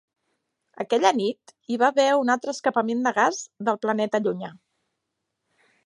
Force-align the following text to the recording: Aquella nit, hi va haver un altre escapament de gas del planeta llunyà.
Aquella 0.83 1.11
nit, 1.17 1.53
hi 1.73 1.77
va 1.83 1.91
haver 1.95 2.07
un 2.21 2.33
altre 2.37 2.55
escapament 2.57 3.05
de 3.09 3.13
gas 3.21 3.43
del 3.69 3.81
planeta 3.85 4.23
llunyà. 4.25 4.55